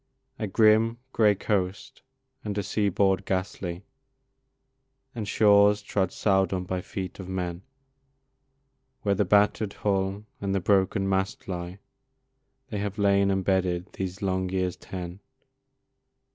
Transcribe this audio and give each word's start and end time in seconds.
A 0.39 0.47
grim, 0.47 0.97
grey 1.13 1.35
coast 1.35 2.01
and 2.43 2.57
a 2.57 2.63
seaboard 2.63 3.23
ghastly, 3.23 3.83
And 5.13 5.27
shores 5.27 5.83
trod 5.83 6.11
seldom 6.11 6.63
by 6.63 6.81
feet 6.81 7.19
of 7.19 7.29
men 7.29 7.61
Where 9.03 9.13
the 9.13 9.25
batter'd 9.25 9.73
hull 9.73 10.23
and 10.41 10.55
the 10.55 10.59
broken 10.59 11.07
mast 11.07 11.47
lie, 11.47 11.77
They 12.69 12.79
have 12.79 12.97
lain 12.97 13.29
embedded 13.29 13.93
these 13.93 14.23
long 14.23 14.49
years 14.49 14.75
ten. 14.75 15.19